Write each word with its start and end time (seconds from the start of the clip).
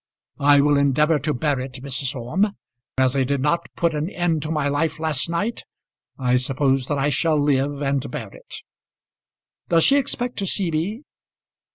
I 0.39 0.61
will 0.61 0.77
endeavour 0.79 1.19
to 1.19 1.33
bear 1.35 1.59
it, 1.59 1.73
Mrs. 1.73 2.15
Orme. 2.19 2.55
As 2.97 3.15
I 3.15 3.23
did 3.23 3.39
not 3.39 3.67
put 3.75 3.93
an 3.93 4.09
end 4.09 4.41
to 4.41 4.49
my 4.49 4.67
life 4.67 4.97
last 4.99 5.29
night 5.29 5.63
I 6.17 6.37
suppose 6.37 6.87
that 6.87 6.97
I 6.97 7.09
shall 7.09 7.37
live 7.39 7.83
and 7.83 8.09
bear 8.09 8.29
it. 8.29 8.63
Does 9.69 9.83
she 9.83 9.97
expect 9.97 10.37
to 10.39 10.47
see 10.47 10.71
me?" 10.71 11.03